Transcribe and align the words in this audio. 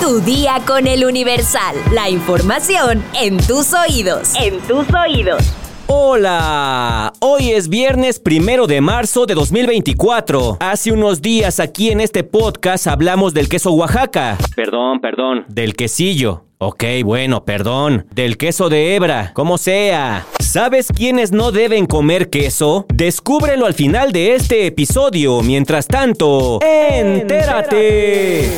Tu 0.00 0.20
día 0.20 0.60
con 0.66 0.86
el 0.86 1.04
Universal. 1.04 1.76
La 1.92 2.10
información 2.10 3.02
en 3.20 3.38
tus 3.38 3.72
oídos. 3.72 4.32
En 4.40 4.60
tus 4.60 4.86
oídos. 4.94 5.42
Hola, 5.86 7.12
hoy 7.20 7.52
es 7.52 7.68
viernes 7.68 8.18
primero 8.18 8.66
de 8.66 8.80
marzo 8.80 9.26
de 9.26 9.34
2024. 9.34 10.58
Hace 10.60 10.92
unos 10.92 11.20
días 11.22 11.60
aquí 11.60 11.90
en 11.90 12.00
este 12.00 12.24
podcast 12.24 12.86
hablamos 12.86 13.34
del 13.34 13.48
queso 13.48 13.72
Oaxaca. 13.72 14.36
Perdón, 14.56 15.00
perdón. 15.00 15.44
Del 15.48 15.74
quesillo. 15.74 16.44
Ok, 16.58 16.84
bueno, 17.04 17.44
perdón. 17.44 18.06
Del 18.14 18.38
queso 18.38 18.68
de 18.68 18.94
hebra, 18.94 19.32
como 19.34 19.58
sea. 19.58 20.26
¿Sabes 20.38 20.88
quiénes 20.94 21.32
no 21.32 21.50
deben 21.52 21.86
comer 21.86 22.30
queso? 22.30 22.86
Descúbrelo 22.92 23.66
al 23.66 23.74
final 23.74 24.12
de 24.12 24.34
este 24.34 24.66
episodio. 24.66 25.42
Mientras 25.42 25.86
tanto, 25.86 26.60
entérate. 26.62 28.50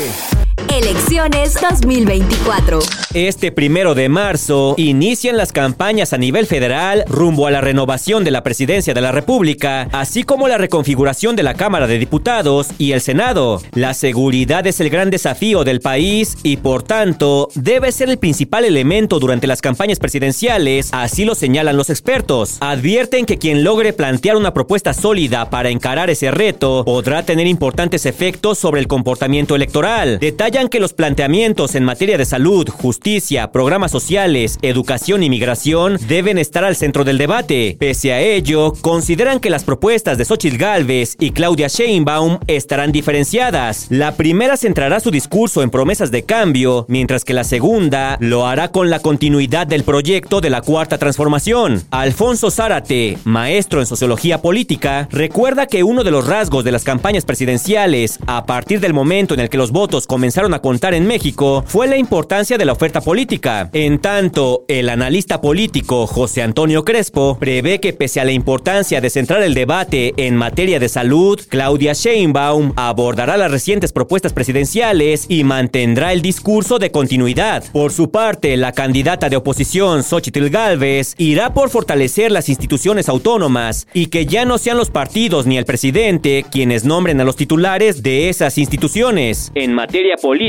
Elecciones 0.77 1.55
2024. 1.55 2.80
Este 3.15 3.51
primero 3.51 3.95
de 3.95 4.11
marzo 4.11 4.75
inician 4.77 5.39
las 5.39 5.51
campañas 5.51 6.12
a 6.12 6.19
nivel 6.19 6.45
federal 6.45 7.03
rumbo 7.09 7.47
a 7.47 7.51
la 7.51 7.62
renovación 7.62 8.25
de 8.25 8.30
la 8.30 8.43
presidencia 8.43 8.93
de 8.93 9.01
la 9.01 9.11
República, 9.11 9.89
así 9.93 10.23
como 10.23 10.48
la 10.48 10.59
reconfiguración 10.59 11.34
de 11.34 11.45
la 11.45 11.55
Cámara 11.55 11.87
de 11.87 11.98
Diputados 11.98 12.69
y 12.77 12.93
el 12.93 13.01
Senado. 13.01 13.62
La 13.73 13.95
seguridad 13.95 14.67
es 14.67 14.79
el 14.81 14.91
gran 14.91 15.09
desafío 15.09 15.65
del 15.65 15.81
país 15.81 16.37
y 16.43 16.59
por 16.59 16.83
tanto 16.83 17.48
debe 17.55 17.91
ser 17.91 18.11
el 18.11 18.19
principal 18.19 18.67
elemento 18.67 19.19
durante 19.19 19.47
las 19.47 19.62
campañas 19.62 19.98
presidenciales, 19.98 20.91
así 20.93 21.25
lo 21.25 21.34
señalan 21.34 21.79
los 21.79 21.89
expertos. 21.89 22.59
Advierten 22.61 23.25
que 23.25 23.39
quien 23.39 23.65
logre 23.65 23.95
plantear 23.95 24.37
una 24.37 24.53
propuesta 24.53 24.93
sólida 24.93 25.48
para 25.48 25.70
encarar 25.70 26.11
ese 26.11 26.31
reto 26.31 26.84
podrá 26.84 27.25
tener 27.25 27.47
importantes 27.47 28.05
efectos 28.05 28.59
sobre 28.59 28.83
el 28.83 28.89
comportamiento 28.89 29.56
electoral. 29.56 30.19
Detallan 30.19 30.66
que 30.69 30.80
los 30.80 30.93
planteamientos 30.93 31.75
en 31.75 31.84
materia 31.84 32.19
de 32.19 32.25
salud, 32.25 32.69
justicia, 32.69 33.52
programas 33.52 33.91
sociales, 33.91 34.59
educación 34.62 35.22
y 35.22 35.31
migración 35.31 35.98
deben 36.09 36.39
estar 36.39 36.64
al 36.64 36.77
centro 36.77 37.05
del 37.05 37.19
debate. 37.19 37.77
Pese 37.78 38.12
a 38.12 38.20
ello, 38.20 38.72
consideran 38.81 39.41
que 39.41 39.50
las 39.50 39.64
propuestas 39.64 40.19
de 40.19 40.25
Xochitl 40.25 40.56
Gálvez 40.56 41.17
y 41.19 41.31
Claudia 41.31 41.69
Sheinbaum 41.69 42.39
estarán 42.47 42.92
diferenciadas. 42.92 43.87
La 43.91 44.17
primera 44.17 44.56
centrará 44.56 45.00
su 45.00 45.11
discurso 45.11 45.62
en 45.62 45.70
promesas 45.70 46.11
de 46.11 46.25
cambio, 46.25 46.87
mientras 46.89 47.25
que 47.25 47.34
la 47.34 47.44
segunda 47.44 48.17
lo 48.20 48.47
hará 48.47 48.69
con 48.69 48.91
la 48.91 49.00
continuidad 49.00 49.67
del 49.67 49.84
proyecto 49.84 50.41
de 50.41 50.50
la 50.50 50.62
Cuarta 50.62 50.98
Transformación. 50.98 51.84
Alfonso 51.91 52.50
Zárate, 52.50 53.19
maestro 53.25 53.81
en 53.81 53.87
sociología 53.87 54.42
política, 54.42 55.09
recuerda 55.11 55.67
que 55.67 55.83
uno 55.83 56.05
de 56.05 56.11
los 56.11 56.27
rasgos 56.27 56.64
de 56.64 56.72
las 56.72 56.84
campañas 56.84 57.25
presidenciales, 57.25 58.19
a 58.27 58.47
partir 58.47 58.81
del 58.81 58.94
momento 58.94 59.34
en 59.34 59.41
el 59.41 59.48
que 59.48 59.59
los 59.59 59.72
votos 59.72 60.06
comenzaron 60.06 60.55
a 60.55 60.56
contar 60.61 60.95
en 60.95 61.07
México, 61.07 61.65
fue 61.67 61.87
la 61.87 61.97
importancia 61.97 62.59
de 62.59 62.65
la 62.65 62.73
oferta 62.73 63.01
política. 63.01 63.71
En 63.73 63.99
tanto, 63.99 64.65
el 64.69 64.89
analista 64.89 65.41
político 65.41 66.07
José 66.07 66.43
Antonio 66.43 66.85
Crespo 66.85 67.37
prevé 67.39 67.81
que 67.81 67.93
pese 67.93 68.21
a 68.21 68.25
la 68.25 68.33
importancia 68.33 69.01
de 69.01 69.11
centrar 69.11 69.43
el 69.43 69.55
debate 69.55 70.15
en 70.17 70.37
materia 70.37 70.79
de 70.79 70.89
salud, 70.89 71.41
Claudia 71.49 71.93
Sheinbaum 71.93 72.73
abordará 72.77 73.37
las 73.37 73.51
recientes 73.51 73.93
propuestas 73.93 74.33
presidenciales 74.33 75.27
y 75.29 75.45
mantendrá 75.45 76.12
el 76.12 76.23
discurso 76.23 76.79
de 76.79 76.91
continuidad. 76.91 77.65
Por 77.73 77.93
su 77.93 78.11
parte, 78.11 78.57
la 78.57 78.73
candidata 78.73 79.29
de 79.29 79.37
oposición, 79.37 80.03
Xochitl 80.03 80.49
Galvez, 80.49 81.15
irá 81.19 81.53
por 81.55 81.71
fortalecer 81.71 82.33
las 82.33 82.49
instituciones 82.49 83.09
autónomas 83.09 83.87
y 83.95 84.07
que 84.07 84.27
ya 84.27 84.45
no 84.45 84.59
sean 84.59 84.77
los 84.77 84.91
partidos 84.91 85.47
ni 85.47 85.59
el 85.59 85.65
presidente 85.65 86.45
quienes 86.51 86.84
nombren 86.84 87.21
a 87.21 87.25
los 87.25 87.37
titulares 87.37 88.03
de 88.03 88.29
esas 88.29 88.59
instituciones. 88.59 89.51
En 89.55 89.73
materia 89.73 90.17
política, 90.17 90.45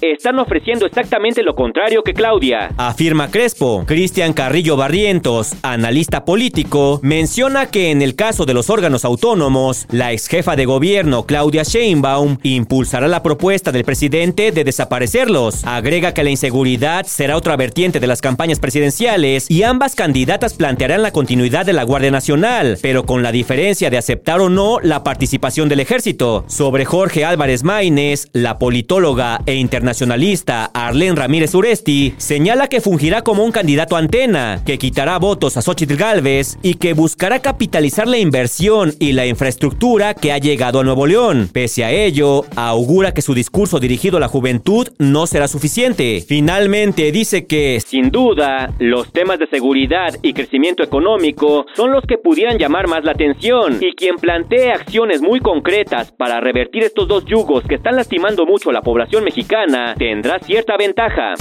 están 0.00 0.38
ofreciendo 0.38 0.86
exactamente 0.86 1.42
lo 1.42 1.54
contrario 1.54 2.02
que 2.02 2.14
Claudia. 2.14 2.70
Afirma 2.76 3.30
Crespo. 3.30 3.84
Cristian 3.86 4.32
Carrillo 4.32 4.76
Barrientos, 4.76 5.54
analista 5.62 6.24
político, 6.24 7.00
menciona 7.02 7.66
que 7.66 7.90
en 7.90 8.02
el 8.02 8.14
caso 8.14 8.44
de 8.44 8.54
los 8.54 8.70
órganos 8.70 9.04
autónomos, 9.04 9.86
la 9.90 10.12
ex 10.12 10.28
jefa 10.28 10.56
de 10.56 10.64
gobierno 10.64 11.24
Claudia 11.24 11.62
Sheinbaum 11.62 12.38
impulsará 12.42 13.08
la 13.08 13.22
propuesta 13.22 13.72
del 13.72 13.84
presidente 13.84 14.52
de 14.52 14.64
desaparecerlos. 14.64 15.64
Agrega 15.64 16.14
que 16.14 16.24
la 16.24 16.30
inseguridad 16.30 17.06
será 17.06 17.36
otra 17.36 17.56
vertiente 17.56 18.00
de 18.00 18.06
las 18.06 18.20
campañas 18.20 18.58
presidenciales 18.58 19.50
y 19.50 19.62
ambas 19.62 19.94
candidatas 19.94 20.54
plantearán 20.54 21.02
la 21.02 21.12
continuidad 21.12 21.66
de 21.66 21.72
la 21.72 21.84
Guardia 21.84 22.10
Nacional, 22.10 22.78
pero 22.82 23.04
con 23.04 23.22
la 23.22 23.32
diferencia 23.32 23.90
de 23.90 23.98
aceptar 23.98 24.40
o 24.40 24.48
no 24.48 24.78
la 24.82 25.02
participación 25.02 25.68
del 25.68 25.80
ejército. 25.80 26.44
Sobre 26.48 26.84
Jorge 26.84 27.24
Álvarez 27.24 27.64
Maínez, 27.64 28.28
la 28.32 28.58
politóloga 28.58 29.25
e 29.46 29.54
internacionalista 29.54 30.70
Arlene 30.72 31.16
Ramírez 31.16 31.54
Uresti 31.54 32.14
señala 32.16 32.68
que 32.68 32.80
fungirá 32.80 33.22
como 33.22 33.44
un 33.44 33.52
candidato 33.52 33.96
antena, 33.96 34.62
que 34.64 34.78
quitará 34.78 35.18
votos 35.18 35.56
a 35.56 35.62
Xochitl 35.62 35.96
Galvez 35.96 36.58
y 36.62 36.74
que 36.74 36.92
buscará 36.92 37.40
capitalizar 37.40 38.06
la 38.06 38.18
inversión 38.18 38.92
y 39.00 39.12
la 39.12 39.26
infraestructura 39.26 40.14
que 40.14 40.32
ha 40.32 40.38
llegado 40.38 40.80
a 40.80 40.84
Nuevo 40.84 41.06
León. 41.06 41.48
Pese 41.52 41.84
a 41.84 41.90
ello, 41.90 42.44
augura 42.56 43.12
que 43.12 43.22
su 43.22 43.34
discurso 43.34 43.80
dirigido 43.80 44.18
a 44.18 44.20
la 44.20 44.28
juventud 44.28 44.88
no 44.98 45.26
será 45.26 45.48
suficiente. 45.48 46.22
Finalmente 46.26 47.10
dice 47.10 47.46
que, 47.46 47.80
sin 47.80 48.10
duda, 48.10 48.72
los 48.78 49.12
temas 49.12 49.38
de 49.38 49.48
seguridad 49.48 50.14
y 50.22 50.32
crecimiento 50.32 50.82
económico 50.82 51.66
son 51.74 51.90
los 51.90 52.04
que 52.04 52.18
pudieran 52.18 52.58
llamar 52.58 52.86
más 52.88 53.04
la 53.04 53.12
atención 53.12 53.78
y 53.80 53.94
quien 53.94 54.16
plantee 54.16 54.72
acciones 54.72 55.20
muy 55.20 55.40
concretas 55.40 56.12
para 56.12 56.40
revertir 56.40 56.84
estos 56.84 57.08
dos 57.08 57.24
yugos 57.24 57.64
que 57.64 57.76
están 57.76 57.96
lastimando 57.96 58.46
mucho 58.46 58.70
a 58.70 58.72
la 58.72 58.82
población 58.82 59.05
mexicana 59.22 59.94
tendrá 59.96 60.38
cierta 60.40 60.76
ventaja. 60.76 61.34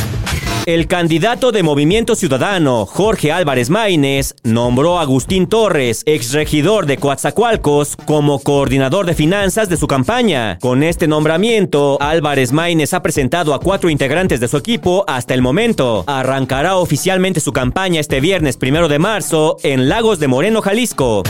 El 0.66 0.88
candidato 0.88 1.52
de 1.52 1.62
Movimiento 1.62 2.16
Ciudadano, 2.16 2.88
Jorge 2.88 3.32
Álvarez 3.32 3.70
Maínez, 3.70 4.34
nombró 4.44 4.98
a 4.98 5.02
Agustín 5.02 5.46
Torres, 5.46 6.02
exregidor 6.08 6.88
de 6.88 6.98
Coatzacoalcos, 6.98 7.96
como 7.96 8.40
coordinador 8.40 9.06
de 9.06 9.14
finanzas 9.14 9.70
de 9.70 9.78
su 9.78 9.86
campaña. 9.86 10.58
Con 10.60 10.82
este 10.82 11.08
nombramiento, 11.08 11.98
Álvarez 12.02 12.52
Maínez 12.52 12.96
ha 12.96 13.04
presentado 13.04 13.54
a 13.54 13.60
cuatro 13.60 13.92
integrantes 13.92 14.40
de 14.40 14.48
su 14.48 14.58
equipo 14.58 15.04
hasta 15.08 15.36
el 15.36 15.44
momento. 15.44 16.04
Arrancará 16.08 16.78
oficialmente 16.78 17.42
su 17.42 17.54
campaña 17.54 18.00
este 18.00 18.20
viernes 18.20 18.58
primero 18.58 18.88
de 18.88 18.98
marzo 18.98 19.58
en 19.62 19.88
Lagos 19.88 20.18
de 20.20 20.28
Moreno, 20.28 20.64
Jalisco. 20.64 21.22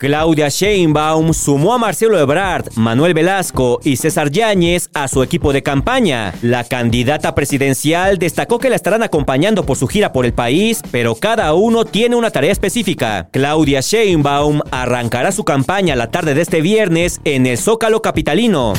Claudia 0.00 0.48
Sheinbaum 0.48 1.34
sumó 1.34 1.74
a 1.74 1.78
Marcelo 1.78 2.18
Ebrard, 2.18 2.72
Manuel 2.74 3.12
Velasco 3.12 3.80
y 3.84 3.96
César 3.96 4.30
Yáñez 4.30 4.88
a 4.94 5.08
su 5.08 5.22
equipo 5.22 5.52
de 5.52 5.62
campaña. 5.62 6.32
La 6.40 6.64
candidata 6.64 7.34
presidencial 7.34 8.18
destacó 8.18 8.58
que 8.58 8.70
la 8.70 8.76
estarán 8.76 9.02
acompañando 9.02 9.66
por 9.66 9.76
su 9.76 9.86
gira 9.88 10.12
por 10.12 10.24
el 10.24 10.32
país, 10.32 10.80
pero 10.90 11.16
cada 11.16 11.52
uno 11.52 11.84
tiene 11.84 12.16
una 12.16 12.30
tarea 12.30 12.50
específica. 12.50 13.28
Claudia 13.30 13.80
Sheinbaum 13.82 14.60
arrancará 14.70 15.32
su 15.32 15.44
campaña 15.44 15.94
la 15.96 16.10
tarde 16.10 16.32
de 16.32 16.40
este 16.40 16.62
viernes 16.62 17.20
en 17.24 17.44
el 17.44 17.58
Zócalo 17.58 18.00
Capitalino 18.00 18.72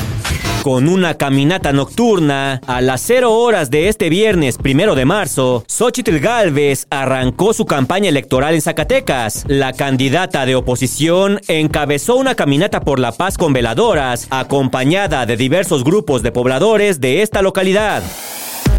con 0.62 0.88
una 0.88 1.14
caminata 1.14 1.72
nocturna. 1.72 2.60
A 2.66 2.80
las 2.80 3.02
0 3.02 3.32
horas 3.32 3.70
de 3.70 3.88
este 3.88 4.08
viernes 4.08 4.58
primero 4.58 4.94
de 4.94 5.04
marzo, 5.04 5.64
Xochitl 5.66 6.18
Galvez 6.18 6.86
arrancó 6.88 7.52
su 7.52 7.66
campaña 7.66 8.08
electoral 8.08 8.54
en 8.54 8.62
Zacatecas. 8.62 9.44
La 9.48 9.72
candidata 9.72 10.46
de 10.46 10.54
oposición 10.54 11.40
encabezó 11.48 12.16
una 12.16 12.36
caminata 12.36 12.80
por 12.80 13.00
la 13.00 13.12
paz 13.12 13.36
con 13.36 13.52
veladoras, 13.52 14.28
acompañada 14.30 15.26
de 15.26 15.36
diversos 15.36 15.82
grupos 15.82 16.22
de 16.22 16.30
pobladores 16.30 17.00
de 17.00 17.22
esta 17.22 17.42
localidad. 17.42 18.02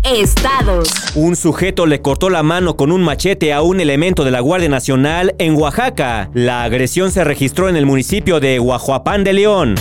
Estados. 0.04 0.90
Un 1.16 1.36
sujeto 1.36 1.86
le 1.86 2.02
cortó 2.02 2.30
la 2.30 2.44
mano 2.44 2.76
con 2.76 2.92
un 2.92 3.02
machete 3.02 3.54
a 3.54 3.62
un 3.62 3.80
elemento 3.80 4.24
de 4.24 4.32
la 4.32 4.42
Guardia 4.42 4.70
Nacional 4.70 5.36
en 5.38 5.56
Oaxaca. 5.56 6.30
La 6.34 6.64
agresión 6.64 7.12
se 7.12 7.24
registró 7.24 7.70
en 7.70 7.76
el 7.76 7.86
municipio 7.86 8.40
de 8.40 8.60
Guajuapán 8.60 9.24
de 9.24 9.34
León. 9.34 9.76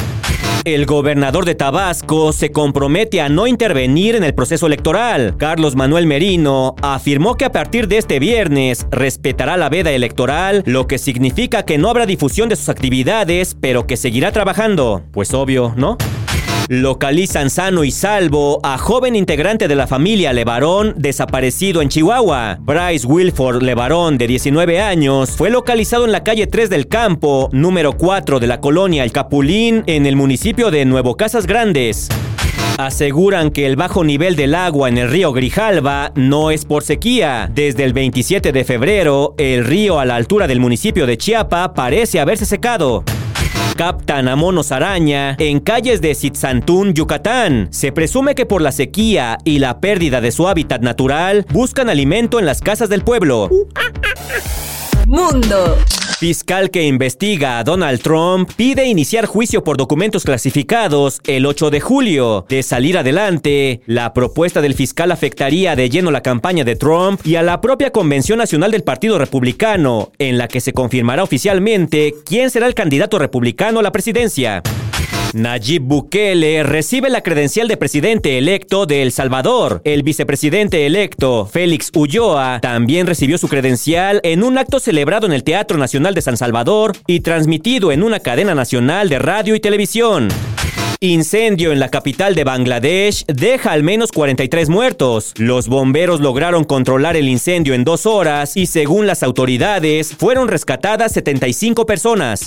El 0.65 0.87
gobernador 0.87 1.45
de 1.45 1.57
Tabasco 1.57 2.33
se 2.33 2.53
compromete 2.53 3.21
a 3.21 3.29
no 3.29 3.49
intervenir 3.49 4.15
en 4.15 4.23
el 4.23 4.33
proceso 4.33 4.69
electoral. 4.69 5.35
Carlos 5.37 5.75
Manuel 5.75 6.07
Merino 6.07 6.77
afirmó 6.83 7.35
que 7.35 7.45
a 7.45 7.51
partir 7.51 7.89
de 7.89 7.99
este 7.99 8.21
viernes 8.21 8.87
respetará 8.93 9.57
la 9.57 9.69
veda 9.69 9.91
electoral, 9.91 10.63
lo 10.65 10.87
que 10.87 10.99
significa 10.99 11.65
que 11.65 11.79
no 11.79 11.91
habrá 11.91 12.07
difusión 12.07 12.49
de 12.49 12.55
sus 12.55 12.69
actividades, 12.69 13.57
pero 13.61 13.89
que 13.89 13.97
seguirá 13.97 14.31
trabajando. 14.31 15.03
Pues 15.11 15.35
obvio, 15.35 15.75
¿no? 15.77 15.99
Localizan 16.73 17.51
sano 17.51 17.85
y 17.85 17.91
salvo 17.91 18.59
a 18.63 18.79
joven 18.79 19.15
integrante 19.15 19.69
de 19.69 19.75
la 19.75 19.87
familia 19.87 20.33
Levarón 20.33 20.95
desaparecido 20.97 21.83
en 21.83 21.91
Chihuahua. 21.91 22.57
Bryce 22.63 23.07
Wilford 23.07 23.63
Levarón, 23.63 24.17
de 24.17 24.27
19 24.27 24.81
años, 24.81 25.33
fue 25.33 25.51
localizado 25.51 26.07
en 26.07 26.13
la 26.13 26.25
calle 26.25 26.47
3 26.47 26.71
del 26.71 26.89
Campo, 26.89 27.51
número 27.53 27.93
4 27.93 28.41
de 28.41 28.47
la 28.47 28.63
colonia 28.63 29.05
El 29.05 29.13
Capulín, 29.13 29.83
en 29.87 30.07
el 30.07 30.17
municipio 30.17 30.71
de 30.71 30.87
Nuevo 30.87 31.15
Casas 31.15 31.47
Grandes. 31.47 32.09
Aseguran 32.79 33.51
que 33.51 33.67
el 33.67 33.77
bajo 33.77 34.03
nivel 34.03 34.35
del 34.35 34.55
agua 34.55 34.89
en 34.89 34.97
el 34.97 35.11
río 35.11 35.35
Grijalva 35.35 36.13
no 36.15 36.51
es 36.51 36.65
por 36.65 36.85
sequía. 36.85 37.51
Desde 37.55 37.85
el 37.85 37.93
27 37.93 38.51
de 38.51 38.65
febrero, 38.65 39.35
el 39.37 39.67
río 39.67 40.01
a 40.01 40.07
la 40.07 40.17
altura 40.17 40.47
del 40.47 40.59
municipio 40.59 41.07
de 41.07 41.19
Chiapa 41.19 41.75
parece 41.75 42.19
haberse 42.19 42.47
secado. 42.47 43.05
Captan 43.83 44.29
a 44.29 44.37
monos 44.37 44.71
araña 44.71 45.35
en 45.41 45.59
calles 45.59 46.01
de 46.01 46.15
Sitzantún, 46.15 46.95
Yucatán. 46.95 47.67
Se 47.73 47.91
presume 47.91 48.37
que 48.37 48.47
por 48.47 48.63
la 48.63 48.71
sequía 48.71 49.39
y 49.43 49.59
la 49.59 49.81
pérdida 49.81 50.21
de 50.21 50.31
su 50.31 50.47
hábitat 50.47 50.83
natural, 50.83 51.45
buscan 51.51 51.91
alimento 51.91 52.39
en 52.39 52.47
las 52.47 52.61
casas 52.61 52.89
del 52.89 53.03
pueblo. 53.03 53.51
Mundo. 55.09 55.77
Fiscal 56.23 56.71
que 56.71 56.85
investiga 56.85 57.59
a 57.59 57.65
Donald 57.65 58.01
Trump 58.01 58.49
pide 58.55 58.87
iniciar 58.87 59.27
juicio 59.27 59.65
por 59.65 59.77
documentos 59.77 60.23
clasificados 60.23 61.21
el 61.27 61.45
8 61.45 61.71
de 61.71 61.81
julio. 61.81 62.47
De 62.49 62.63
salir 62.63 62.97
adelante, 62.97 63.81
la 63.87 64.15
propuesta 64.15 64.61
del 64.61 64.75
fiscal 64.75 65.11
afectaría 65.11 65.75
de 65.75 65.91
lleno 65.91 66.13
la 66.13 66.23
campaña 66.23 66.63
de 66.63 66.77
Trump 66.77 67.21
y 67.27 67.35
a 67.35 67.43
la 67.43 67.61
propia 67.61 67.91
Convención 67.91 68.39
Nacional 68.39 68.71
del 68.71 68.85
Partido 68.85 69.19
Republicano, 69.19 70.13
en 70.21 70.39
la 70.39 70.47
que 70.47 70.61
se 70.61 70.73
confirmará 70.73 71.25
oficialmente 71.25 72.15
quién 72.25 72.51
será 72.51 72.69
el 72.69 72.75
candidato 72.75 73.19
republicano 73.19 73.81
a 73.81 73.83
la 73.83 73.91
presidencia. 73.91 74.63
Nayib 75.35 75.83
Bukele 75.83 76.63
recibe 76.63 77.09
la 77.09 77.23
credencial 77.23 77.69
de 77.69 77.77
presidente 77.77 78.39
electo 78.39 78.87
de 78.87 79.03
El 79.03 79.13
Salvador. 79.13 79.81
El 79.85 80.03
vicepresidente 80.03 80.87
electo, 80.87 81.47
Félix 81.47 81.91
Ulloa, 81.95 82.59
también 82.61 83.07
recibió 83.07 83.39
su 83.39 83.49
credencial 83.49 84.21
en 84.25 84.43
un 84.43 84.59
acto 84.59 84.81
celebrado 84.81 85.27
en 85.27 85.33
el 85.33 85.45
Teatro 85.45 85.79
Nacional 85.79 86.15
de 86.15 86.23
San 86.23 86.37
Salvador 86.37 86.97
y 87.07 87.21
transmitido 87.21 87.93
en 87.93 88.03
una 88.03 88.21
cadena 88.21 88.55
nacional 88.55 89.09
de 89.09 89.19
radio 89.19 89.55
y 89.55 89.61
televisión. 89.61 90.29
Incendio 91.01 91.73
en 91.73 91.81
la 91.81 91.89
capital 91.89 92.37
de 92.37 92.45
Bangladesh 92.45 93.25
deja 93.27 93.73
al 93.73 93.83
menos 93.83 94.13
43 94.13 94.69
muertos. 94.69 95.33
Los 95.37 95.67
bomberos 95.67 96.21
lograron 96.21 96.63
controlar 96.63 97.17
el 97.17 97.29
incendio 97.29 97.75
en 97.75 97.83
dos 97.83 98.07
horas 98.07 98.57
y 98.57 98.67
según 98.67 99.09
las 99.09 99.25
autoridades 99.25 100.15
fueron 100.15 100.47
rescatadas 100.47 101.11
75 101.11 101.87
personas. 101.87 102.45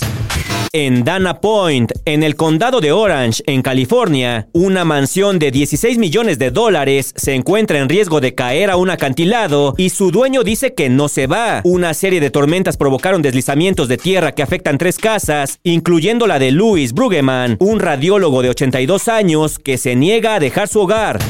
En 0.78 1.04
Dana 1.04 1.40
Point, 1.40 1.90
en 2.04 2.22
el 2.22 2.36
condado 2.36 2.82
de 2.82 2.92
Orange, 2.92 3.42
en 3.46 3.62
California, 3.62 4.46
una 4.52 4.84
mansión 4.84 5.38
de 5.38 5.50
16 5.50 5.96
millones 5.96 6.38
de 6.38 6.50
dólares 6.50 7.14
se 7.16 7.32
encuentra 7.32 7.78
en 7.78 7.88
riesgo 7.88 8.20
de 8.20 8.34
caer 8.34 8.68
a 8.68 8.76
un 8.76 8.90
acantilado 8.90 9.72
y 9.78 9.88
su 9.88 10.10
dueño 10.10 10.42
dice 10.42 10.74
que 10.74 10.90
no 10.90 11.08
se 11.08 11.28
va. 11.28 11.62
Una 11.64 11.94
serie 11.94 12.20
de 12.20 12.28
tormentas 12.28 12.76
provocaron 12.76 13.22
deslizamientos 13.22 13.88
de 13.88 13.96
tierra 13.96 14.32
que 14.32 14.42
afectan 14.42 14.76
tres 14.76 14.98
casas, 14.98 15.60
incluyendo 15.62 16.26
la 16.26 16.38
de 16.38 16.50
Louis 16.50 16.92
Brueggemann, 16.92 17.56
un 17.58 17.80
radiólogo 17.80 18.42
de 18.42 18.50
82 18.50 19.08
años 19.08 19.58
que 19.58 19.78
se 19.78 19.96
niega 19.96 20.34
a 20.34 20.40
dejar 20.40 20.68
su 20.68 20.80
hogar. 20.80 21.20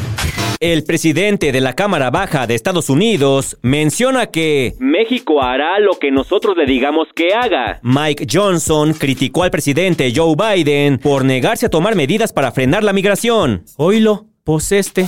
El 0.61 0.85
presidente 0.85 1.53
de 1.53 1.61
la 1.61 1.75
Cámara 1.75 2.11
Baja 2.11 2.47
de 2.47 2.55
Estados 2.55 2.89
Unidos 2.89 3.59
menciona 3.63 4.27
que 4.27 4.75
México 4.79 5.43
hará 5.43 5.79
lo 5.81 5.99
que 5.99 6.11
nosotros 6.11 6.57
le 6.57 6.65
digamos 6.65 7.09
que 7.15 7.35
haga. 7.35 7.79
Mike 7.83 8.27
Johnson 8.31 8.95
criticó 8.95 9.43
al 9.43 9.51
presidente 9.51 10.13
Joe 10.15 10.35
Biden 10.35 10.99
por 10.99 11.25
negarse 11.25 11.67
a 11.67 11.71
tomar 11.71 11.95
medidas 11.95 12.33
para 12.33 12.53
frenar 12.53 12.85
la 12.85 12.95
migración. 12.95 13.65
Oílo, 13.77 14.27
pues 14.45 14.73
este. 14.73 15.07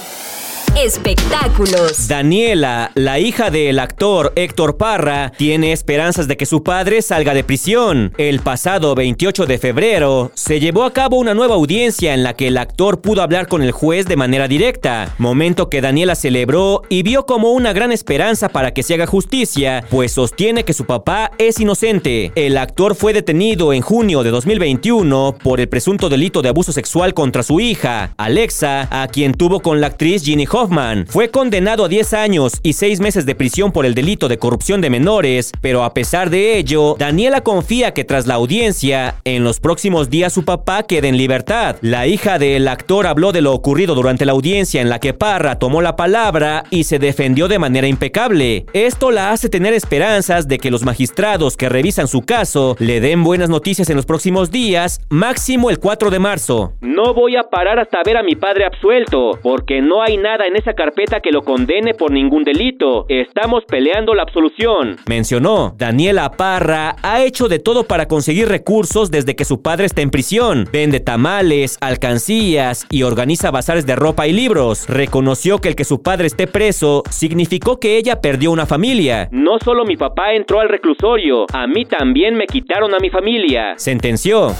Espectáculos. 0.82 2.06
Daniela, 2.06 2.92
la 2.94 3.18
hija 3.18 3.50
del 3.50 3.80
actor 3.80 4.32
Héctor 4.36 4.76
Parra, 4.76 5.32
tiene 5.36 5.72
esperanzas 5.72 6.28
de 6.28 6.36
que 6.36 6.46
su 6.46 6.62
padre 6.62 7.02
salga 7.02 7.34
de 7.34 7.42
prisión. 7.42 8.12
El 8.16 8.38
pasado 8.38 8.94
28 8.94 9.46
de 9.46 9.58
febrero 9.58 10.30
se 10.34 10.60
llevó 10.60 10.84
a 10.84 10.92
cabo 10.92 11.16
una 11.16 11.34
nueva 11.34 11.56
audiencia 11.56 12.14
en 12.14 12.22
la 12.22 12.34
que 12.34 12.46
el 12.46 12.56
actor 12.56 13.00
pudo 13.00 13.22
hablar 13.22 13.48
con 13.48 13.62
el 13.62 13.72
juez 13.72 14.06
de 14.06 14.14
manera 14.14 14.46
directa, 14.46 15.16
momento 15.18 15.68
que 15.68 15.80
Daniela 15.80 16.14
celebró 16.14 16.82
y 16.88 17.02
vio 17.02 17.26
como 17.26 17.50
una 17.50 17.72
gran 17.72 17.90
esperanza 17.90 18.48
para 18.48 18.72
que 18.72 18.84
se 18.84 18.94
haga 18.94 19.06
justicia, 19.06 19.84
pues 19.90 20.12
sostiene 20.12 20.64
que 20.64 20.74
su 20.74 20.84
papá 20.84 21.32
es 21.38 21.58
inocente. 21.58 22.30
El 22.36 22.56
actor 22.56 22.94
fue 22.94 23.12
detenido 23.12 23.72
en 23.72 23.82
junio 23.82 24.22
de 24.22 24.30
2021 24.30 25.38
por 25.42 25.58
el 25.58 25.68
presunto 25.68 26.08
delito 26.08 26.40
de 26.40 26.50
abuso 26.50 26.70
sexual 26.70 27.14
contra 27.14 27.42
su 27.42 27.58
hija, 27.58 28.14
Alexa, 28.16 28.86
a 28.92 29.08
quien 29.08 29.34
tuvo 29.34 29.58
con 29.58 29.80
la 29.80 29.88
actriz 29.88 30.22
Ginny 30.22 30.46
Hoffman 30.48 30.67
fue 31.08 31.30
condenado 31.30 31.84
a 31.84 31.88
10 31.88 32.12
años 32.12 32.52
y 32.62 32.74
6 32.74 33.00
meses 33.00 33.24
de 33.24 33.34
prisión 33.34 33.72
por 33.72 33.86
el 33.86 33.94
delito 33.94 34.28
de 34.28 34.38
corrupción 34.38 34.80
de 34.80 34.90
menores, 34.90 35.50
pero 35.62 35.82
a 35.82 35.94
pesar 35.94 36.28
de 36.28 36.58
ello, 36.58 36.94
Daniela 36.98 37.40
confía 37.40 37.94
que 37.94 38.04
tras 38.04 38.26
la 38.26 38.34
audiencia, 38.34 39.16
en 39.24 39.44
los 39.44 39.60
próximos 39.60 40.10
días 40.10 40.32
su 40.32 40.44
papá 40.44 40.82
quede 40.82 41.08
en 41.08 41.16
libertad. 41.16 41.76
La 41.80 42.06
hija 42.06 42.38
del 42.38 42.68
actor 42.68 43.06
habló 43.06 43.32
de 43.32 43.40
lo 43.40 43.52
ocurrido 43.52 43.94
durante 43.94 44.26
la 44.26 44.32
audiencia 44.32 44.82
en 44.82 44.90
la 44.90 44.98
que 44.98 45.14
Parra 45.14 45.58
tomó 45.58 45.80
la 45.80 45.96
palabra 45.96 46.64
y 46.70 46.84
se 46.84 46.98
defendió 46.98 47.48
de 47.48 47.58
manera 47.58 47.86
impecable. 47.86 48.66
Esto 48.74 49.10
la 49.10 49.30
hace 49.30 49.48
tener 49.48 49.72
esperanzas 49.72 50.48
de 50.48 50.58
que 50.58 50.70
los 50.70 50.84
magistrados 50.84 51.56
que 51.56 51.68
revisan 51.68 52.08
su 52.08 52.22
caso 52.22 52.76
le 52.78 53.00
den 53.00 53.24
buenas 53.24 53.48
noticias 53.48 53.88
en 53.88 53.96
los 53.96 54.06
próximos 54.06 54.50
días, 54.50 55.00
máximo 55.08 55.70
el 55.70 55.78
4 55.78 56.10
de 56.10 56.18
marzo. 56.18 56.72
No 56.80 57.14
voy 57.14 57.36
a 57.36 57.44
parar 57.44 57.78
hasta 57.78 58.02
ver 58.04 58.18
a 58.18 58.22
mi 58.22 58.36
padre 58.36 58.66
absuelto, 58.66 59.38
porque 59.42 59.80
no 59.80 60.02
hay 60.02 60.16
nada 60.18 60.46
en 60.46 60.57
esa 60.58 60.74
carpeta 60.74 61.20
que 61.20 61.30
lo 61.30 61.42
condene 61.42 61.94
por 61.94 62.10
ningún 62.10 62.44
delito. 62.44 63.06
Estamos 63.08 63.64
peleando 63.64 64.14
la 64.14 64.22
absolución. 64.22 64.96
Mencionó, 65.08 65.74
Daniela 65.76 66.30
Parra 66.32 66.96
ha 67.02 67.22
hecho 67.22 67.48
de 67.48 67.58
todo 67.58 67.84
para 67.84 68.06
conseguir 68.06 68.48
recursos 68.48 69.10
desde 69.10 69.36
que 69.36 69.44
su 69.44 69.62
padre 69.62 69.86
está 69.86 70.02
en 70.02 70.10
prisión. 70.10 70.68
Vende 70.72 71.00
tamales, 71.00 71.78
alcancías 71.80 72.86
y 72.90 73.02
organiza 73.02 73.50
bazares 73.50 73.86
de 73.86 73.96
ropa 73.96 74.26
y 74.26 74.32
libros. 74.32 74.88
Reconoció 74.88 75.58
que 75.58 75.68
el 75.68 75.76
que 75.76 75.84
su 75.84 76.02
padre 76.02 76.26
esté 76.26 76.46
preso 76.46 77.02
significó 77.10 77.80
que 77.80 77.96
ella 77.96 78.20
perdió 78.20 78.50
una 78.50 78.66
familia. 78.66 79.28
No 79.32 79.58
solo 79.64 79.84
mi 79.84 79.96
papá 79.96 80.32
entró 80.34 80.60
al 80.60 80.68
reclusorio, 80.68 81.46
a 81.52 81.66
mí 81.66 81.84
también 81.84 82.34
me 82.34 82.46
quitaron 82.46 82.94
a 82.94 82.98
mi 82.98 83.10
familia. 83.10 83.74
Sentenció. 83.76 84.52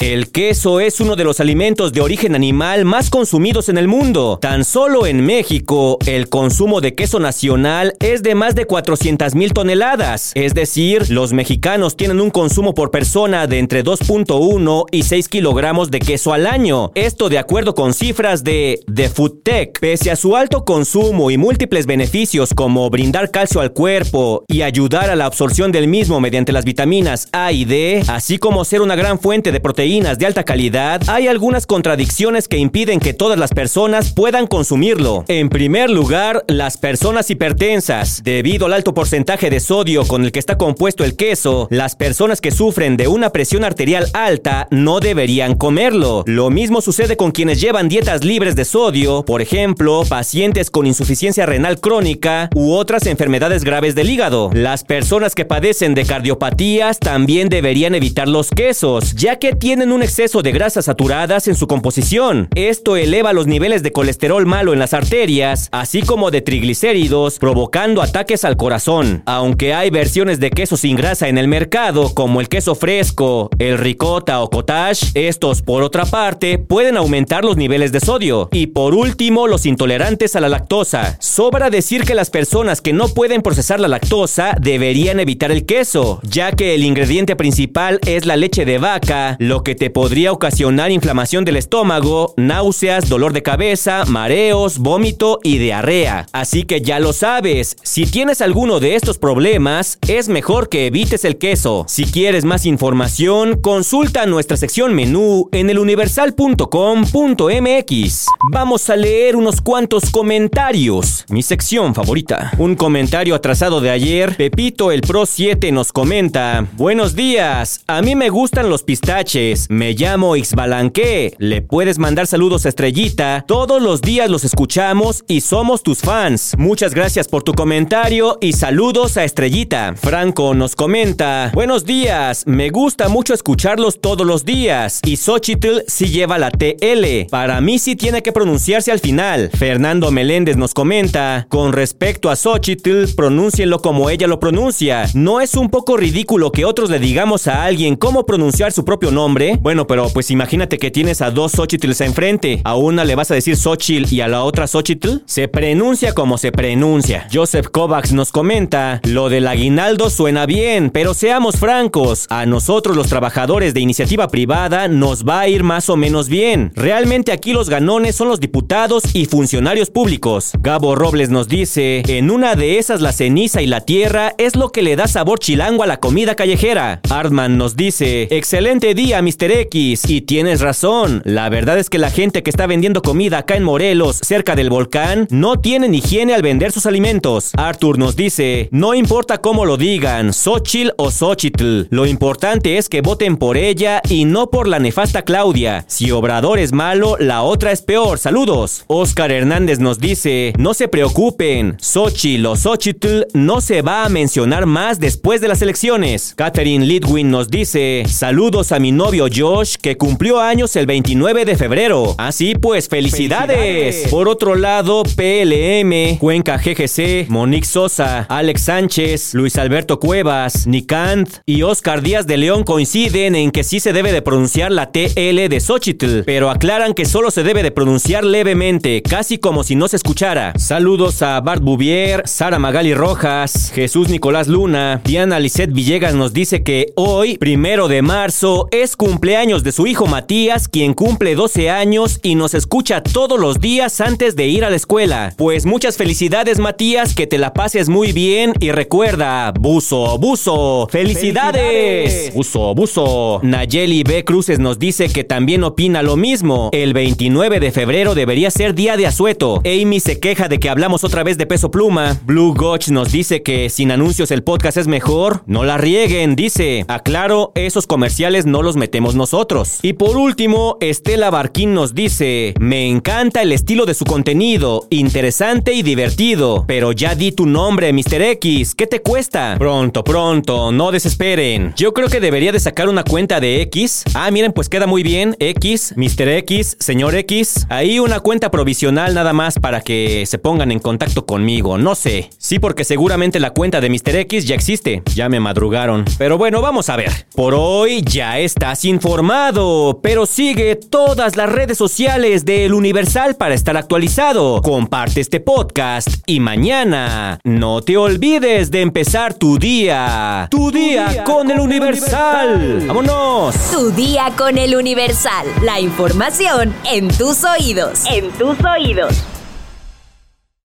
El 0.00 0.32
queso 0.32 0.80
es 0.80 1.00
uno 1.00 1.14
de 1.14 1.22
los 1.22 1.38
alimentos 1.38 1.92
de 1.92 2.00
origen 2.00 2.34
animal 2.34 2.84
más 2.84 3.10
consumidos 3.10 3.68
en 3.68 3.78
el 3.78 3.86
mundo. 3.86 4.38
Tan 4.42 4.64
solo 4.64 5.06
en 5.06 5.24
México, 5.24 5.98
el 6.04 6.28
consumo 6.28 6.80
de 6.80 6.96
queso 6.96 7.20
nacional 7.20 7.94
es 8.00 8.22
de 8.24 8.34
más 8.34 8.56
de 8.56 8.66
400 8.66 9.36
mil 9.36 9.52
toneladas. 9.52 10.32
Es 10.34 10.52
decir, 10.52 11.10
los 11.10 11.32
mexicanos 11.32 11.96
tienen 11.96 12.20
un 12.20 12.30
consumo 12.30 12.74
por 12.74 12.90
persona 12.90 13.46
de 13.46 13.60
entre 13.60 13.84
2.1 13.84 14.84
y 14.90 15.04
6 15.04 15.28
kilogramos 15.28 15.92
de 15.92 16.00
queso 16.00 16.32
al 16.32 16.48
año. 16.48 16.90
Esto 16.96 17.28
de 17.28 17.38
acuerdo 17.38 17.74
con 17.74 17.94
cifras 17.94 18.42
de 18.42 18.80
The 18.92 19.08
Food 19.08 19.42
Tech. 19.44 19.78
Pese 19.78 20.10
a 20.10 20.16
su 20.16 20.34
alto 20.36 20.64
consumo 20.64 21.30
y 21.30 21.38
múltiples 21.38 21.86
beneficios 21.86 22.52
como 22.52 22.90
brindar 22.90 23.30
calcio 23.30 23.60
al 23.60 23.72
cuerpo 23.72 24.44
y 24.48 24.62
ayudar 24.62 25.08
a 25.10 25.16
la 25.16 25.26
absorción 25.26 25.70
del 25.70 25.86
mismo 25.86 26.20
mediante 26.20 26.52
las 26.52 26.64
vitaminas 26.64 27.28
A 27.32 27.52
y 27.52 27.64
D, 27.64 28.02
así 28.08 28.38
como 28.38 28.64
ser 28.64 28.82
una 28.82 28.96
gran 28.96 29.20
fuente 29.20 29.52
de 29.52 29.60
proteínas 29.60 29.83
de 29.84 30.24
alta 30.24 30.44
calidad, 30.44 31.02
hay 31.08 31.28
algunas 31.28 31.66
contradicciones 31.66 32.48
que 32.48 32.56
impiden 32.56 33.00
que 33.00 33.12
todas 33.12 33.38
las 33.38 33.50
personas 33.50 34.12
puedan 34.14 34.46
consumirlo. 34.46 35.26
En 35.28 35.50
primer 35.50 35.90
lugar, 35.90 36.42
las 36.48 36.78
personas 36.78 37.28
hipertensas. 37.28 38.22
Debido 38.24 38.64
al 38.64 38.72
alto 38.72 38.94
porcentaje 38.94 39.50
de 39.50 39.60
sodio 39.60 40.06
con 40.06 40.24
el 40.24 40.32
que 40.32 40.38
está 40.38 40.56
compuesto 40.56 41.04
el 41.04 41.16
queso, 41.16 41.68
las 41.70 41.96
personas 41.96 42.40
que 42.40 42.50
sufren 42.50 42.96
de 42.96 43.08
una 43.08 43.28
presión 43.28 43.62
arterial 43.62 44.08
alta 44.14 44.68
no 44.70 45.00
deberían 45.00 45.54
comerlo. 45.54 46.24
Lo 46.26 46.48
mismo 46.48 46.80
sucede 46.80 47.18
con 47.18 47.30
quienes 47.30 47.60
llevan 47.60 47.90
dietas 47.90 48.24
libres 48.24 48.56
de 48.56 48.64
sodio, 48.64 49.22
por 49.26 49.42
ejemplo, 49.42 50.04
pacientes 50.08 50.70
con 50.70 50.86
insuficiencia 50.86 51.44
renal 51.44 51.78
crónica 51.78 52.48
u 52.54 52.72
otras 52.72 53.04
enfermedades 53.06 53.64
graves 53.64 53.94
del 53.94 54.08
hígado. 54.08 54.50
Las 54.54 54.82
personas 54.82 55.34
que 55.34 55.44
padecen 55.44 55.94
de 55.94 56.06
cardiopatías 56.06 56.98
también 56.98 57.50
deberían 57.50 57.94
evitar 57.94 58.28
los 58.28 58.48
quesos, 58.48 59.14
ya 59.14 59.38
que 59.38 59.54
tienen 59.54 59.73
tienen 59.74 59.90
un 59.90 60.04
exceso 60.04 60.40
de 60.40 60.52
grasas 60.52 60.84
saturadas 60.84 61.48
en 61.48 61.56
su 61.56 61.66
composición. 61.66 62.46
Esto 62.54 62.96
eleva 62.96 63.32
los 63.32 63.48
niveles 63.48 63.82
de 63.82 63.90
colesterol 63.90 64.46
malo 64.46 64.72
en 64.72 64.78
las 64.78 64.94
arterias, 64.94 65.68
así 65.72 66.02
como 66.02 66.30
de 66.30 66.42
triglicéridos, 66.42 67.40
provocando 67.40 68.00
ataques 68.00 68.44
al 68.44 68.56
corazón. 68.56 69.24
Aunque 69.26 69.74
hay 69.74 69.90
versiones 69.90 70.38
de 70.38 70.50
queso 70.50 70.76
sin 70.76 70.94
grasa 70.94 71.26
en 71.26 71.38
el 71.38 71.48
mercado, 71.48 72.14
como 72.14 72.40
el 72.40 72.48
queso 72.48 72.76
fresco, 72.76 73.50
el 73.58 73.76
ricota 73.76 74.42
o 74.42 74.48
cottage, 74.48 75.10
estos, 75.14 75.60
por 75.60 75.82
otra 75.82 76.06
parte, 76.06 76.58
pueden 76.58 76.96
aumentar 76.96 77.44
los 77.44 77.56
niveles 77.56 77.90
de 77.90 77.98
sodio. 77.98 78.48
Y 78.52 78.68
por 78.68 78.94
último, 78.94 79.48
los 79.48 79.66
intolerantes 79.66 80.36
a 80.36 80.40
la 80.40 80.48
lactosa. 80.48 81.16
Sobra 81.18 81.68
decir 81.68 82.04
que 82.04 82.14
las 82.14 82.30
personas 82.30 82.80
que 82.80 82.92
no 82.92 83.08
pueden 83.08 83.42
procesar 83.42 83.80
la 83.80 83.88
lactosa 83.88 84.54
deberían 84.60 85.18
evitar 85.18 85.50
el 85.50 85.66
queso, 85.66 86.20
ya 86.22 86.52
que 86.52 86.76
el 86.76 86.84
ingrediente 86.84 87.34
principal 87.34 87.98
es 88.06 88.24
la 88.24 88.36
leche 88.36 88.64
de 88.64 88.78
vaca, 88.78 89.36
lo 89.40 89.63
que 89.64 89.74
te 89.74 89.90
podría 89.90 90.30
ocasionar 90.30 90.92
inflamación 90.92 91.44
del 91.44 91.56
estómago, 91.56 92.34
náuseas, 92.36 93.08
dolor 93.08 93.32
de 93.32 93.42
cabeza, 93.42 94.04
mareos, 94.04 94.78
vómito 94.78 95.40
y 95.42 95.58
diarrea. 95.58 96.26
Así 96.32 96.62
que 96.64 96.82
ya 96.82 97.00
lo 97.00 97.12
sabes, 97.12 97.76
si 97.82 98.06
tienes 98.06 98.40
alguno 98.42 98.78
de 98.78 98.94
estos 98.94 99.18
problemas, 99.18 99.98
es 100.06 100.28
mejor 100.28 100.68
que 100.68 100.86
evites 100.86 101.24
el 101.24 101.38
queso. 101.38 101.84
Si 101.88 102.04
quieres 102.04 102.44
más 102.44 102.64
información, 102.66 103.58
consulta 103.60 104.26
nuestra 104.26 104.56
sección 104.56 104.94
menú 104.94 105.48
en 105.50 105.68
eluniversal.com.mx. 105.70 108.26
Vamos 108.52 108.90
a 108.90 108.96
leer 108.96 109.34
unos 109.34 109.62
cuantos 109.62 110.10
comentarios. 110.10 111.24
Mi 111.28 111.42
sección 111.42 111.94
favorita. 111.94 112.52
Un 112.58 112.76
comentario 112.76 113.34
atrasado 113.34 113.80
de 113.80 113.90
ayer, 113.90 114.36
Pepito 114.36 114.92
el 114.92 115.00
Pro 115.00 115.24
7 115.24 115.72
nos 115.72 115.90
comenta, 115.92 116.66
Buenos 116.76 117.16
días, 117.16 117.80
a 117.86 118.02
mí 118.02 118.14
me 118.14 118.28
gustan 118.28 118.68
los 118.68 118.82
pistaches 118.82 119.53
Me 119.68 119.92
llamo 119.92 120.36
Ixbalanque. 120.36 121.34
Le 121.38 121.62
puedes 121.62 121.98
mandar 121.98 122.26
saludos 122.26 122.66
a 122.66 122.68
Estrellita. 122.68 123.44
Todos 123.46 123.80
los 123.80 124.00
días 124.00 124.28
los 124.28 124.44
escuchamos 124.44 125.24
y 125.28 125.40
somos 125.42 125.82
tus 125.82 126.00
fans. 126.00 126.54
Muchas 126.58 126.94
gracias 126.94 127.28
por 127.28 127.42
tu 127.42 127.52
comentario 127.52 128.38
y 128.40 128.52
saludos 128.54 129.16
a 129.16 129.24
Estrellita. 129.24 129.94
Franco 129.96 130.54
nos 130.54 130.74
comenta: 130.74 131.50
Buenos 131.54 131.84
días, 131.84 132.44
me 132.46 132.70
gusta 132.70 133.08
mucho 133.08 133.34
escucharlos 133.34 134.00
todos 134.00 134.26
los 134.26 134.44
días. 134.44 135.00
Y 135.04 135.16
Xochitl 135.16 135.82
sí 135.86 136.06
lleva 136.06 136.38
la 136.38 136.50
TL. 136.50 137.28
Para 137.30 137.60
mí 137.60 137.78
sí 137.78 137.96
tiene 137.96 138.22
que 138.22 138.32
pronunciarse 138.32 138.90
al 138.90 139.00
final. 139.00 139.50
Fernando 139.56 140.10
Meléndez 140.10 140.56
nos 140.56 140.74
comenta: 140.74 141.46
Con 141.48 141.72
respecto 141.72 142.30
a 142.30 142.36
Xochitl, 142.36 143.14
pronúncienlo 143.14 143.80
como 143.80 144.10
ella 144.10 144.26
lo 144.26 144.40
pronuncia. 144.40 145.06
¿No 145.14 145.40
es 145.40 145.54
un 145.54 145.70
poco 145.70 145.96
ridículo 145.96 146.50
que 146.50 146.64
otros 146.64 146.90
le 146.90 146.98
digamos 146.98 147.46
a 147.46 147.64
alguien 147.64 147.96
cómo 147.96 148.26
pronunciar 148.26 148.72
su 148.72 148.84
propio 148.84 149.10
nombre? 149.10 149.43
Bueno, 149.60 149.86
pero 149.86 150.08
pues 150.10 150.30
imagínate 150.30 150.78
que 150.78 150.90
tienes 150.90 151.22
a 151.22 151.30
dos 151.30 151.52
Xochitls 151.52 152.00
enfrente. 152.00 152.60
A 152.64 152.76
una 152.76 153.04
le 153.04 153.14
vas 153.14 153.30
a 153.30 153.34
decir 153.34 153.56
Xochitl 153.56 154.12
y 154.12 154.20
a 154.20 154.28
la 154.28 154.44
otra 154.44 154.66
Xochitl. 154.66 155.22
Se 155.26 155.48
pronuncia 155.48 156.12
como 156.12 156.38
se 156.38 156.52
pronuncia. 156.52 157.28
Joseph 157.32 157.68
Kovacs 157.70 158.12
nos 158.12 158.32
comenta: 158.32 159.00
Lo 159.04 159.28
del 159.28 159.46
aguinaldo 159.46 160.10
suena 160.10 160.46
bien, 160.46 160.90
pero 160.90 161.14
seamos 161.14 161.56
francos. 161.56 162.26
A 162.30 162.46
nosotros 162.46 162.96
los 162.96 163.08
trabajadores 163.08 163.74
de 163.74 163.80
iniciativa 163.80 164.28
privada 164.28 164.88
nos 164.88 165.24
va 165.24 165.40
a 165.40 165.48
ir 165.48 165.62
más 165.62 165.88
o 165.88 165.96
menos 165.96 166.28
bien. 166.28 166.72
Realmente 166.74 167.32
aquí 167.32 167.52
los 167.52 167.68
ganones 167.68 168.16
son 168.16 168.28
los 168.28 168.40
diputados 168.40 169.14
y 169.14 169.26
funcionarios 169.26 169.90
públicos. 169.90 170.52
Gabo 170.60 170.94
Robles 170.94 171.30
nos 171.30 171.48
dice: 171.48 172.02
En 172.06 172.30
una 172.30 172.54
de 172.54 172.78
esas 172.78 173.00
la 173.00 173.12
ceniza 173.12 173.62
y 173.62 173.66
la 173.66 173.80
tierra 173.80 174.34
es 174.38 174.56
lo 174.56 174.70
que 174.70 174.82
le 174.82 174.96
da 174.96 175.06
sabor 175.08 175.38
chilango 175.38 175.82
a 175.82 175.86
la 175.86 176.00
comida 176.00 176.34
callejera. 176.34 177.00
Artman 177.10 177.58
nos 177.58 177.76
dice: 177.76 178.28
Excelente 178.30 178.94
día, 178.94 179.22
Mr. 179.34 179.50
X. 179.50 180.08
Y 180.08 180.20
tienes 180.20 180.60
razón. 180.60 181.20
La 181.24 181.48
verdad 181.48 181.78
es 181.78 181.90
que 181.90 181.98
la 181.98 182.10
gente 182.10 182.42
que 182.42 182.50
está 182.50 182.66
vendiendo 182.66 183.02
comida 183.02 183.38
acá 183.38 183.56
en 183.56 183.64
Morelos, 183.64 184.18
cerca 184.22 184.54
del 184.54 184.70
volcán, 184.70 185.26
no 185.30 185.58
tienen 185.58 185.94
higiene 185.94 186.34
al 186.34 186.42
vender 186.42 186.70
sus 186.70 186.86
alimentos. 186.86 187.50
Arthur 187.56 187.98
nos 187.98 188.14
dice: 188.16 188.68
No 188.70 188.94
importa 188.94 189.38
cómo 189.38 189.64
lo 189.64 189.76
digan, 189.76 190.32
Xochitl 190.32 190.92
o 190.98 191.10
Xochitl. 191.10 191.86
Lo 191.90 192.06
importante 192.06 192.78
es 192.78 192.88
que 192.88 193.00
voten 193.00 193.36
por 193.36 193.56
ella 193.56 194.00
y 194.08 194.24
no 194.24 194.50
por 194.50 194.68
la 194.68 194.78
nefasta 194.78 195.22
Claudia. 195.22 195.84
Si 195.88 196.10
Obrador 196.10 196.58
es 196.58 196.72
malo, 196.72 197.16
la 197.18 197.42
otra 197.42 197.72
es 197.72 197.82
peor. 197.82 198.18
Saludos. 198.18 198.84
Oscar 198.86 199.32
Hernández 199.32 199.80
nos 199.80 199.98
dice: 199.98 200.52
No 200.58 200.74
se 200.74 200.86
preocupen, 200.86 201.76
Xochitl 201.80 202.46
o 202.46 202.56
Xochitl 202.56 203.24
no 203.32 203.60
se 203.60 203.82
va 203.82 204.04
a 204.04 204.08
mencionar 204.08 204.66
más 204.66 205.00
después 205.00 205.40
de 205.40 205.48
las 205.48 205.62
elecciones. 205.62 206.34
Catherine 206.36 206.86
Lidwin 206.86 207.30
nos 207.30 207.48
dice: 207.48 208.04
Saludos 208.06 208.70
a 208.70 208.78
mi 208.78 208.92
novio 208.92 209.23
Josh, 209.34 209.76
que 209.80 209.96
cumplió 209.96 210.40
años 210.40 210.74
el 210.76 210.86
29 210.86 211.44
de 211.44 211.56
febrero. 211.56 212.14
Así 212.18 212.54
pues, 212.54 212.88
felicidades. 212.88 214.08
Por 214.08 214.28
otro 214.28 214.54
lado, 214.54 215.02
PLM, 215.02 216.18
Cuenca 216.18 216.58
GGC, 216.58 217.28
Monique 217.28 217.66
Sosa, 217.66 218.26
Alex 218.28 218.62
Sánchez, 218.62 219.34
Luis 219.34 219.56
Alberto 219.58 219.98
Cuevas, 219.98 220.66
Nicant 220.66 221.28
y 221.46 221.62
Oscar 221.62 222.02
Díaz 222.02 222.26
de 222.26 222.36
León 222.36 222.64
coinciden 222.64 223.34
en 223.34 223.50
que 223.50 223.64
sí 223.64 223.80
se 223.80 223.92
debe 223.92 224.12
de 224.12 224.22
pronunciar 224.22 224.72
la 224.72 224.90
TL 224.90 225.48
de 225.48 225.60
Xochitl, 225.60 226.22
pero 226.24 226.50
aclaran 226.50 226.94
que 226.94 227.04
solo 227.04 227.30
se 227.30 227.42
debe 227.42 227.62
de 227.62 227.70
pronunciar 227.70 228.24
levemente, 228.24 229.02
casi 229.02 229.38
como 229.38 229.64
si 229.64 229.76
no 229.76 229.88
se 229.88 229.96
escuchara. 229.96 230.52
Saludos 230.58 231.22
a 231.22 231.40
Bart 231.40 231.62
Bouvier, 231.62 232.22
Sara 232.26 232.58
Magali 232.58 232.94
Rojas, 232.94 233.70
Jesús 233.74 234.08
Nicolás 234.08 234.48
Luna, 234.48 235.00
Diana 235.04 235.38
Lisette 235.38 235.72
Villegas 235.72 236.14
nos 236.14 236.32
dice 236.32 236.62
que 236.62 236.92
hoy, 236.96 237.38
primero 237.38 237.88
de 237.88 238.02
marzo, 238.02 238.68
es 238.70 238.96
cumpleaños 238.96 239.13
de 239.20 239.72
su 239.72 239.86
hijo 239.86 240.06
Matías, 240.06 240.68
quien 240.68 240.92
cumple 240.92 241.34
12 241.34 241.70
años 241.70 242.20
y 242.22 242.34
nos 242.34 242.52
escucha 242.52 243.02
todos 243.02 243.40
los 243.40 243.60
días 243.60 244.00
antes 244.00 244.36
de 244.36 244.46
ir 244.48 244.64
a 244.64 244.70
la 244.70 244.76
escuela. 244.76 245.32
Pues 245.36 245.66
muchas 245.66 245.96
felicidades 245.96 246.58
Matías, 246.58 247.14
que 247.14 247.26
te 247.26 247.38
la 247.38 247.54
pases 247.54 247.88
muy 247.88 248.12
bien 248.12 248.52
y 248.60 248.70
recuerda, 248.72 249.52
buzo, 249.52 250.18
buzo, 250.18 250.88
felicidades. 250.90 252.34
Buzo, 252.34 252.74
buzo. 252.74 253.40
Nayeli 253.42 254.02
B. 254.02 254.24
Cruces 254.24 254.58
nos 254.58 254.78
dice 254.78 255.08
que 255.08 255.24
también 255.24 255.64
opina 255.64 256.02
lo 256.02 256.16
mismo. 256.16 256.70
El 256.72 256.92
29 256.92 257.60
de 257.60 257.72
febrero 257.72 258.14
debería 258.14 258.50
ser 258.50 258.74
día 258.74 258.96
de 258.96 259.06
asueto. 259.06 259.62
Amy 259.64 260.00
se 260.00 260.20
queja 260.20 260.48
de 260.48 260.58
que 260.58 260.68
hablamos 260.68 261.04
otra 261.04 261.22
vez 261.22 261.38
de 261.38 261.46
peso 261.46 261.70
pluma. 261.70 262.18
Blue 262.24 262.54
Gotch 262.54 262.88
nos 262.88 263.10
dice 263.12 263.42
que 263.42 263.70
sin 263.70 263.90
anuncios 263.90 264.30
el 264.30 264.42
podcast 264.42 264.76
es 264.76 264.86
mejor. 264.86 265.42
No 265.46 265.64
la 265.64 265.78
rieguen, 265.78 266.36
dice. 266.36 266.84
Aclaro, 266.88 267.52
esos 267.54 267.86
comerciales 267.86 268.44
no 268.44 268.62
los 268.62 268.76
metemos 268.76 269.03
nosotros. 269.12 269.80
Y 269.82 269.92
por 269.92 270.16
último, 270.16 270.78
Estela 270.80 271.28
Barquín 271.28 271.74
nos 271.74 271.94
dice, 271.94 272.54
me 272.58 272.88
encanta 272.88 273.42
el 273.42 273.52
estilo 273.52 273.84
de 273.84 273.92
su 273.92 274.06
contenido, 274.06 274.86
interesante 274.88 275.74
y 275.74 275.82
divertido. 275.82 276.64
Pero 276.66 276.92
ya 276.92 277.14
di 277.14 277.32
tu 277.32 277.44
nombre, 277.44 277.92
Mr. 277.92 278.22
X, 278.22 278.74
¿qué 278.74 278.86
te 278.86 279.02
cuesta? 279.02 279.56
Pronto, 279.58 280.02
pronto, 280.02 280.72
no 280.72 280.90
desesperen. 280.90 281.74
Yo 281.76 281.92
creo 281.92 282.08
que 282.08 282.20
debería 282.20 282.52
de 282.52 282.60
sacar 282.60 282.88
una 282.88 283.04
cuenta 283.04 283.40
de 283.40 283.60
X. 283.62 284.04
Ah, 284.14 284.30
miren, 284.30 284.52
pues 284.52 284.68
queda 284.68 284.86
muy 284.86 285.02
bien. 285.02 285.36
X, 285.38 285.94
Mr. 285.96 286.28
X, 286.28 286.76
señor 286.80 287.14
X. 287.14 287.66
Ahí 287.68 287.98
una 287.98 288.20
cuenta 288.20 288.50
provisional 288.50 289.14
nada 289.14 289.32
más 289.32 289.58
para 289.58 289.80
que 289.80 290.24
se 290.26 290.38
pongan 290.38 290.70
en 290.70 290.78
contacto 290.78 291.26
conmigo. 291.26 291.78
No 291.78 291.94
sé. 291.94 292.30
Sí, 292.38 292.58
porque 292.58 292.84
seguramente 292.84 293.40
la 293.40 293.50
cuenta 293.50 293.80
de 293.80 293.90
Mr. 293.90 294.16
X 294.16 294.46
ya 294.46 294.54
existe. 294.54 295.02
Ya 295.14 295.28
me 295.28 295.40
madrugaron. 295.40 296.04
Pero 296.18 296.38
bueno, 296.38 296.60
vamos 296.60 296.88
a 296.88 296.96
ver. 296.96 297.10
Por 297.34 297.54
hoy 297.54 298.02
ya 298.02 298.38
estás 298.84 298.94
informado, 299.04 300.00
pero 300.02 300.26
sigue 300.26 300.76
todas 300.76 301.36
las 301.36 301.50
redes 301.50 301.78
sociales 301.78 302.44
del 302.44 302.74
Universal 302.74 303.34
para 303.36 303.54
estar 303.54 303.76
actualizado. 303.76 304.60
Comparte 304.62 305.20
este 305.20 305.40
podcast 305.40 306.08
y 306.26 306.40
mañana 306.40 307.38
no 307.44 307.82
te 307.82 307.96
olvides 307.96 308.70
de 308.70 308.82
empezar 308.82 309.34
tu 309.34 309.58
día. 309.58 310.48
Tu, 310.50 310.70
día, 310.70 311.24
con, 311.24 311.50
el 311.50 311.60
Universal. 311.60 312.84
¡Vámonos! 312.86 313.54
Tu 313.72 313.90
día 313.90 314.32
con 314.36 314.58
el 314.58 314.76
Universal. 314.76 315.46
La 315.62 315.80
información 315.80 316.74
en 316.84 317.08
tus 317.08 317.44
oídos. 317.44 318.04
En 318.06 318.30
tus 318.32 318.56
oídos. 318.64 319.33